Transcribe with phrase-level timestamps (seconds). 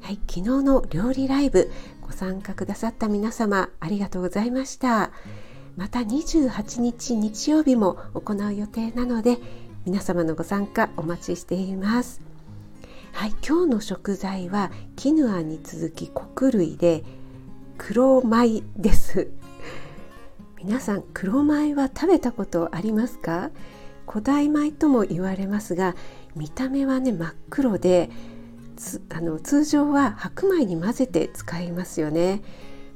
[0.00, 1.70] はい、昨日の料理ライブ
[2.00, 5.10] ご参加くださった皆様ありがとうございました。
[5.76, 9.38] また28日日曜日も行う予定なので
[9.84, 12.20] 皆様のご参加お待ちしています。
[13.12, 17.04] はい、今日の食材はキヌアに続き穀類で
[17.76, 19.30] 黒米です。
[20.62, 23.50] 皆さん黒米は食べたことありますか？
[24.08, 25.94] 古代米とも言われますが
[26.34, 28.10] 見た目はね真っ黒で
[29.10, 32.42] あの通常は白米に混ぜて使いますよね。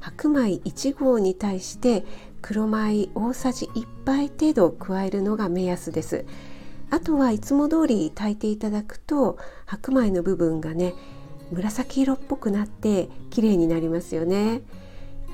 [0.00, 2.04] 白米1合に対して
[2.40, 6.24] 黒米大さじ1杯程度加えるのが目安です。
[6.90, 10.94] あとはいつも通り炊いていただくと白米の部分がね
[11.50, 14.62] 紫色っぽくなって綺麗になりますよね。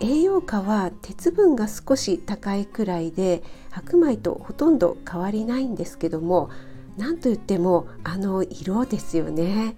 [0.00, 6.50] 栄養価は鉄分が少し高いくらいで白米とほとんど変わりないんですけども
[6.96, 9.76] 何といってもあの色ですよね。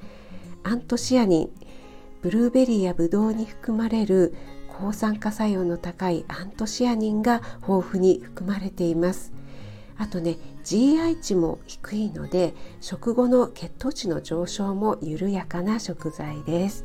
[0.62, 1.50] アントシアニン
[2.22, 4.34] ブルーベリーやブドウに含まれる
[4.68, 9.32] 抗酸化作用の高いアントシアニンが豊富に含まれています。
[9.96, 16.84] あとね GI 値も低いので食後の血糖値の上昇も緩やかな食材です。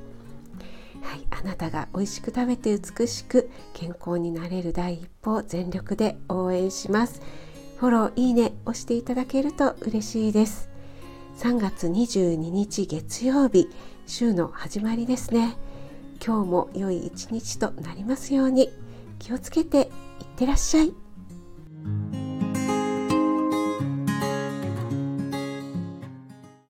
[1.01, 7.21] はい、あなたが美味しく食べて美しく健康になれる第一歩全力で応援します。
[7.77, 10.74] フォローいいね押していただけると嬉しいです。
[11.37, 13.67] 3月22日月曜日
[14.07, 15.57] 週の始まりですね。
[16.25, 18.69] 今日も良い一日となりますように。
[19.19, 19.87] 気をつけていっ
[20.37, 20.93] てらっしゃい。